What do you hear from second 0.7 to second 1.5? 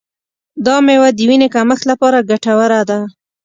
میوه د وینې